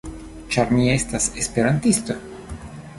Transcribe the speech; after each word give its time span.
Ĉar 0.55 0.71
mi 0.77 0.87
estas 0.95 1.29
esperantisto. 1.45 2.21